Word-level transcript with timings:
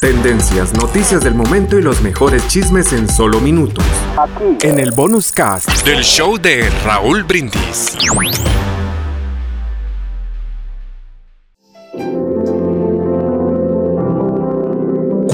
Tendencias, 0.00 0.74
noticias 0.74 1.22
del 1.22 1.34
momento 1.34 1.78
y 1.78 1.82
los 1.82 2.02
mejores 2.02 2.46
chismes 2.48 2.92
en 2.92 3.08
solo 3.08 3.40
minutos. 3.40 3.84
Aquí. 4.16 4.66
En 4.66 4.78
el 4.78 4.90
bonus 4.90 5.30
cast 5.30 5.68
del 5.86 6.02
show 6.02 6.38
de 6.38 6.68
Raúl 6.84 7.22
Brindis. 7.22 7.96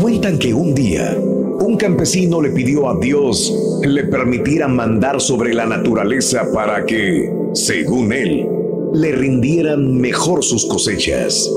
Cuentan 0.01 0.39
que 0.39 0.53
un 0.53 0.75
día 0.75 1.17
un 1.19 1.77
campesino 1.77 2.41
le 2.41 2.51
pidió 2.51 2.91
a 2.91 2.99
Dios 2.99 3.53
le 3.83 4.05
permitiera 4.05 4.69
mandar 4.69 5.21
sobre 5.21 5.55
la 5.55 5.67
naturaleza 5.67 6.47
para 6.53 6.85
que, 6.85 7.33
según 7.55 8.13
él, 8.13 8.47
le 8.93 9.13
rindieran 9.13 9.99
mejor 9.99 10.45
sus 10.45 10.67
cosechas. 10.67 11.49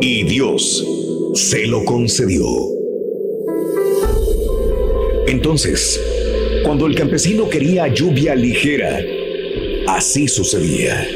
Y 0.00 0.24
Dios 0.24 0.84
se 1.34 1.66
lo 1.66 1.84
concedió. 1.84 2.46
Entonces, 5.26 6.00
cuando 6.64 6.86
el 6.86 6.94
campesino 6.94 7.48
quería 7.48 7.88
lluvia 7.88 8.34
ligera, 8.34 9.00
así 9.88 10.28
sucedía. 10.28 11.06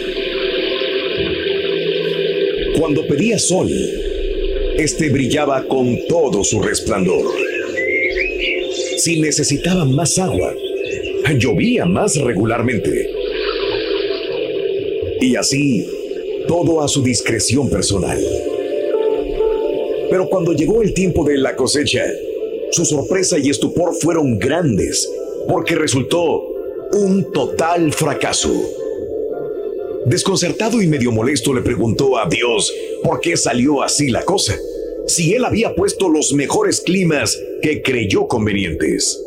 Cuando 2.78 3.06
pedía 3.06 3.38
sol, 3.38 3.70
este 4.76 5.08
brillaba 5.08 5.64
con 5.66 5.98
todo 6.08 6.42
su 6.42 6.60
resplandor. 6.60 7.24
Si 8.96 9.20
necesitaba 9.20 9.84
más 9.84 10.18
agua, 10.18 10.52
llovía 11.38 11.84
más 11.84 12.16
regularmente. 12.16 13.10
Y 15.20 15.36
así, 15.36 15.86
todo 16.48 16.82
a 16.82 16.88
su 16.88 17.02
discreción 17.02 17.68
personal. 17.68 18.18
Pero 20.10 20.28
cuando 20.28 20.52
llegó 20.52 20.82
el 20.82 20.94
tiempo 20.94 21.24
de 21.24 21.36
la 21.38 21.54
cosecha, 21.54 22.04
su 22.70 22.84
sorpresa 22.84 23.38
y 23.38 23.50
estupor 23.50 23.94
fueron 23.94 24.38
grandes, 24.38 25.08
porque 25.48 25.74
resultó 25.74 26.42
un 26.92 27.30
total 27.32 27.92
fracaso. 27.92 28.52
Desconcertado 30.06 30.80
y 30.80 30.86
medio 30.86 31.12
molesto 31.12 31.52
le 31.52 31.60
preguntó 31.60 32.18
a 32.18 32.28
Dios 32.28 32.72
por 33.02 33.20
qué 33.20 33.36
salió 33.36 33.82
así 33.82 34.08
la 34.08 34.24
cosa, 34.24 34.58
si 35.06 35.34
él 35.34 35.44
había 35.44 35.74
puesto 35.74 36.08
los 36.08 36.32
mejores 36.32 36.80
climas 36.80 37.38
que 37.62 37.82
creyó 37.82 38.26
convenientes. 38.26 39.22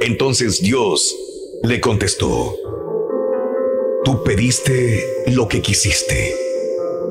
Entonces 0.00 0.60
Dios 0.60 1.14
le 1.62 1.80
contestó, 1.80 2.56
tú 4.04 4.24
pediste 4.24 5.04
lo 5.28 5.46
que 5.46 5.62
quisiste, 5.62 6.34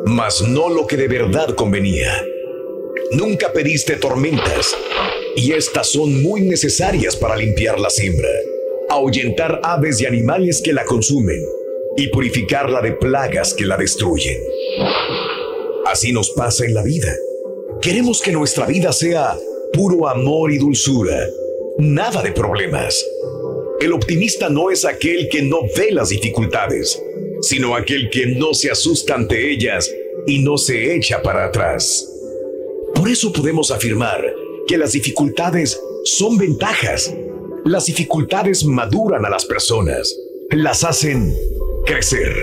mas 0.06 0.42
no 0.42 0.70
lo 0.70 0.86
que 0.86 0.98
de 0.98 1.08
verdad 1.08 1.56
convenía 1.56 2.12
Nunca 3.14 3.54
pediste 3.54 3.98
tormentas, 3.98 4.76
y 5.36 5.52
estas 5.52 5.92
son 5.92 6.24
muy 6.24 6.42
necesarias 6.42 7.16
para 7.16 7.36
limpiar 7.36 7.80
la 7.80 7.92
siembra, 7.92 8.30
ahuyentar 8.90 9.62
aves 9.64 10.02
y 10.02 10.08
animales 10.08 10.62
que 10.64 10.74
la 10.74 10.84
consumen, 10.84 11.40
y 11.96 12.08
purificarla 12.08 12.82
de 12.82 12.94
plagas 12.94 13.54
que 13.54 13.66
la 13.66 13.78
destruyen. 13.78 14.42
Así 15.86 16.12
nos 16.12 16.32
pasa 16.32 16.66
en 16.66 16.74
la 16.74 16.82
vida. 16.82 17.16
Queremos 17.82 18.20
que 18.20 18.32
nuestra 18.32 18.66
vida 18.66 18.92
sea 18.92 19.38
puro 19.74 20.08
amor 20.08 20.52
y 20.52 20.58
dulzura, 20.58 21.30
nada 21.78 22.24
de 22.24 22.32
problemas. 22.32 23.06
El 23.80 23.94
optimista 23.94 24.50
no 24.50 24.72
es 24.72 24.86
aquel 24.86 25.30
que 25.30 25.44
no 25.44 25.60
ve 25.78 25.92
las 25.92 26.10
dificultades, 26.10 27.00
sino 27.42 27.76
aquel 27.76 28.10
que 28.10 28.26
no 28.26 28.56
se 28.56 28.72
asusta 28.72 29.14
ante 29.14 29.52
ellas 29.52 29.92
y 30.26 30.40
no 30.40 30.58
se 30.58 30.96
echa 30.96 31.22
para 31.22 31.46
atrás. 31.46 32.10
Por 32.96 33.10
eso 33.10 33.32
podemos 33.32 33.72
afirmar 33.72 34.22
que 34.68 34.78
las 34.78 34.92
dificultades 34.92 35.80
son 36.06 36.38
ventajas. 36.38 37.14
Las 37.66 37.86
dificultades 37.86 38.66
maduran 38.66 39.26
a 39.26 39.30
las 39.30 39.46
personas, 39.46 40.16
las 40.52 40.84
hacen 40.84 41.36
crecer. 41.86 42.34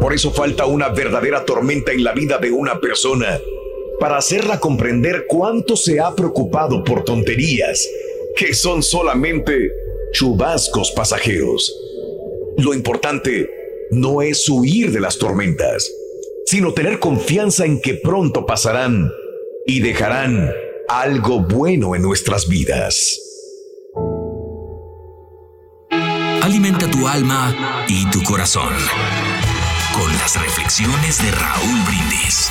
Por 0.00 0.14
eso 0.14 0.30
falta 0.30 0.66
una 0.66 0.90
verdadera 0.90 1.44
tormenta 1.44 1.92
en 1.92 2.04
la 2.04 2.12
vida 2.12 2.38
de 2.38 2.50
una 2.50 2.80
persona 2.80 3.40
para 3.98 4.18
hacerla 4.18 4.60
comprender 4.60 5.24
cuánto 5.26 5.76
se 5.76 6.00
ha 6.00 6.14
preocupado 6.14 6.84
por 6.84 7.04
tonterías 7.04 7.88
que 8.36 8.54
son 8.54 8.82
solamente 8.82 9.72
chubascos 10.12 10.92
pasajeros. 10.92 11.74
Lo 12.58 12.74
importante 12.74 13.50
no 13.90 14.22
es 14.22 14.48
huir 14.48 14.92
de 14.92 15.00
las 15.00 15.18
tormentas, 15.18 15.90
sino 16.44 16.72
tener 16.72 16.98
confianza 16.98 17.64
en 17.64 17.80
que 17.80 17.94
pronto 17.94 18.46
pasarán 18.46 19.10
y 19.66 19.80
dejarán 19.80 20.50
algo 20.88 21.40
bueno 21.40 21.94
en 21.94 22.02
nuestras 22.02 22.48
vidas. 22.48 23.20
Alimenta 26.42 26.88
tu 26.90 27.08
alma 27.08 27.84
y 27.88 28.08
tu 28.10 28.22
corazón 28.22 28.72
con 29.92 30.16
las 30.18 30.40
reflexiones 30.40 31.22
de 31.22 31.30
Raúl 31.32 31.80
Brindis. 31.86 32.50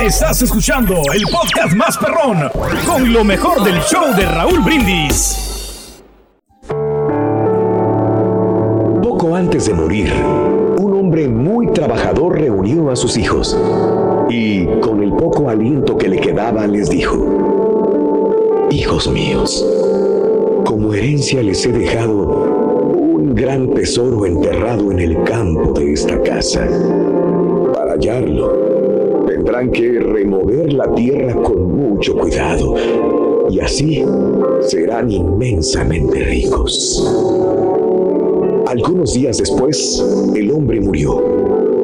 Estás 0.00 0.40
escuchando 0.40 0.94
el 1.12 1.22
podcast 1.30 1.74
más 1.74 1.98
perrón 1.98 2.50
con 2.86 3.12
lo 3.12 3.22
mejor 3.22 3.62
del 3.62 3.80
show 3.82 4.14
de 4.16 4.24
Raúl 4.24 4.60
Brindis. 4.60 6.02
Poco 9.02 9.34
antes 9.34 9.66
de 9.66 9.74
morir, 9.74 10.12
un 10.78 10.94
hombre 10.94 11.28
muy 11.28 11.66
trabajador 11.72 12.38
reunió 12.38 12.90
a 12.90 12.96
sus 12.96 13.16
hijos 13.16 13.56
y 14.30 14.66
con 14.80 15.02
el 15.02 15.12
poco 15.12 15.50
aliento 15.50 15.98
que 15.98 16.08
le 16.08 16.18
quedaba 16.18 16.66
les 16.66 16.88
dijo, 16.88 18.66
Hijos 18.70 19.08
míos, 19.08 19.64
como 20.64 20.94
herencia 20.94 21.42
les 21.42 21.64
he 21.66 21.72
dejado 21.72 22.16
un 22.16 23.34
gran 23.34 23.70
tesoro 23.74 24.26
enterrado 24.26 24.90
en 24.92 24.98
el 25.00 25.22
campo 25.24 25.72
de 25.72 25.92
esta 25.92 26.22
casa. 26.22 26.66
Hallarlo, 27.96 29.24
tendrán 29.26 29.70
que 29.70 29.98
remover 29.98 30.70
la 30.70 30.94
tierra 30.94 31.32
con 31.32 31.74
mucho 31.74 32.14
cuidado 32.14 32.74
y 33.48 33.58
así 33.58 34.04
serán 34.60 35.10
inmensamente 35.10 36.22
ricos. 36.24 37.02
Algunos 38.66 39.14
días 39.14 39.38
después, 39.38 40.04
el 40.34 40.50
hombre 40.50 40.78
murió 40.82 41.22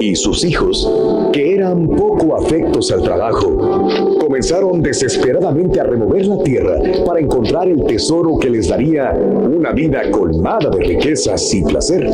y 0.01 0.15
sus 0.15 0.45
hijos, 0.45 0.87
que 1.33 1.55
eran 1.55 1.89
poco 1.89 2.37
afectos 2.37 2.93
al 2.93 3.03
trabajo, 3.03 3.89
comenzaron 4.21 4.83
desesperadamente 4.83 5.81
a 5.81 5.85
remover 5.85 6.27
la 6.27 6.43
tierra 6.43 6.79
para 7.07 7.21
encontrar 7.21 7.69
el 7.69 7.87
tesoro 7.87 8.39
que 8.39 8.51
les 8.51 8.69
daría 8.69 9.13
una 9.13 9.73
vida 9.73 10.11
colmada 10.11 10.69
de 10.69 10.85
riquezas 10.85 11.55
y 11.55 11.63
placer. 11.63 12.07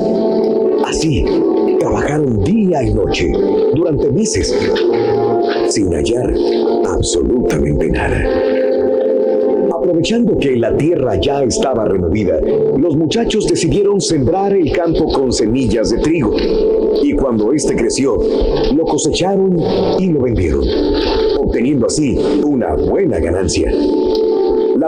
Así, 0.86 1.24
trabajaron 1.78 2.44
día 2.44 2.82
y 2.82 2.92
noche 2.92 3.32
durante 3.74 4.10
meses 4.10 4.54
sin 5.68 5.92
hallar 5.92 6.34
absolutamente 6.86 7.88
nada. 7.88 8.24
Aprovechando 9.74 10.36
que 10.38 10.56
la 10.56 10.76
tierra 10.76 11.20
ya 11.20 11.42
estaba 11.44 11.84
removida, 11.84 12.40
los 12.76 12.96
muchachos 12.96 13.46
decidieron 13.46 14.00
sembrar 14.00 14.52
el 14.52 14.72
campo 14.72 15.10
con 15.12 15.32
semillas 15.32 15.90
de 15.90 15.98
trigo. 15.98 16.34
Y 17.02 17.12
cuando 17.12 17.52
éste 17.52 17.76
creció, 17.76 18.18
lo 18.74 18.84
cosecharon 18.84 19.56
y 19.98 20.06
lo 20.06 20.20
vendieron, 20.20 20.64
obteniendo 21.38 21.86
así 21.86 22.18
una 22.44 22.74
buena 22.74 23.18
ganancia. 23.18 23.72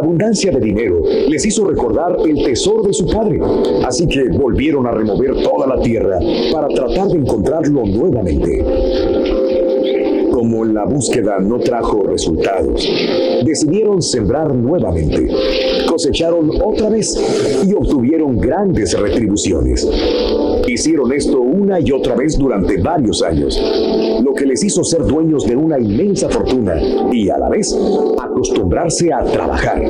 Abundancia 0.00 0.50
de 0.50 0.61
dinero 0.61 1.02
les 1.29 1.44
hizo 1.44 1.62
recordar 1.69 2.17
el 2.25 2.43
tesoro 2.43 2.82
de 2.85 2.94
su 2.94 3.06
padre, 3.06 3.38
así 3.85 4.06
que 4.06 4.31
volvieron 4.31 4.87
a 4.87 4.93
remover 4.93 5.43
toda 5.43 5.67
la 5.67 5.79
tierra 5.82 6.19
para 6.50 6.69
tratar 6.69 7.08
de 7.08 7.19
encontrarlo 7.19 7.85
nuevamente 7.85 8.64
como 10.41 10.64
la 10.64 10.87
búsqueda 10.87 11.38
no 11.38 11.58
trajo 11.58 12.02
resultados, 12.05 12.88
decidieron 13.44 14.00
sembrar 14.00 14.55
nuevamente. 14.55 15.29
Cosecharon 15.87 16.50
otra 16.64 16.88
vez 16.88 17.14
y 17.62 17.75
obtuvieron 17.75 18.38
grandes 18.38 18.99
retribuciones. 18.99 19.87
Hicieron 20.67 21.12
esto 21.12 21.38
una 21.60 21.78
y 21.80 21.92
otra 21.92 22.14
vez 22.14 22.38
durante 22.38 22.80
varios 22.80 23.22
años, 23.22 23.60
lo 24.22 24.32
que 24.34 24.46
les 24.46 24.64
hizo 24.64 24.82
ser 24.82 25.04
dueños 25.04 25.46
de 25.46 25.56
una 25.56 25.78
inmensa 25.78 26.28
fortuna 26.28 26.74
y 27.12 27.28
a 27.28 27.38
la 27.38 27.48
vez 27.48 27.76
acostumbrarse 28.20 29.12
a 29.12 29.22
trabajar. 29.24 29.82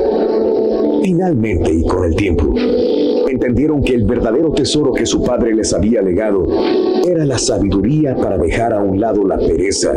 Finalmente 1.02 1.72
y 1.72 1.84
con 1.84 2.04
el 2.04 2.16
tiempo, 2.16 2.54
entendieron 3.30 3.82
que 3.82 3.94
el 3.94 4.04
verdadero 4.04 4.52
tesoro 4.52 4.92
que 4.92 5.06
su 5.06 5.22
padre 5.22 5.54
les 5.54 5.72
había 5.72 6.02
legado 6.02 6.44
era 7.08 7.24
la 7.24 7.38
sabiduría 7.38 8.16
para 8.16 8.36
dejar 8.36 8.74
a 8.74 8.82
un 8.82 9.00
lado 9.00 9.26
la 9.26 9.38
pereza 9.38 9.92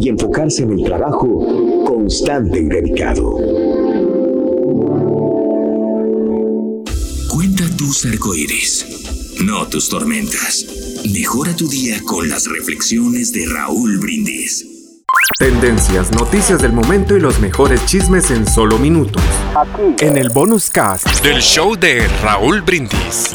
y 0.00 0.08
enfocarse 0.08 0.64
en 0.64 0.72
el 0.72 0.84
trabajo 0.84 1.84
constante 1.84 2.60
y 2.60 2.66
dedicado. 2.66 3.36
Cuenta 7.32 7.64
tus 7.76 8.04
arcoíris, 8.04 9.38
no 9.44 9.66
tus 9.68 9.88
tormentas. 9.88 10.75
Mejora 11.12 11.54
tu 11.54 11.68
día 11.68 12.00
con 12.04 12.28
las 12.28 12.46
reflexiones 12.46 13.32
de 13.32 13.46
Raúl 13.46 13.98
Brindis. 13.98 14.66
Tendencias, 15.38 16.10
noticias 16.10 16.60
del 16.60 16.72
momento 16.72 17.16
y 17.16 17.20
los 17.20 17.38
mejores 17.38 17.84
chismes 17.86 18.30
en 18.32 18.46
solo 18.46 18.76
minutos. 18.78 19.22
Aquí. 19.54 20.04
En 20.04 20.16
el 20.16 20.30
bonus 20.30 20.68
cast 20.68 21.06
del 21.22 21.40
show 21.40 21.76
de 21.76 22.08
Raúl 22.22 22.60
Brindis. 22.62 23.34